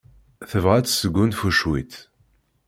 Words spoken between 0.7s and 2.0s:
ad tesgunfu cwiṭ.